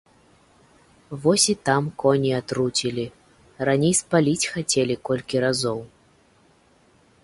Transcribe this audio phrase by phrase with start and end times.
[1.25, 3.05] Вось і там коней атруцілі,
[3.71, 5.79] раней спаліць хацелі колькі разоў.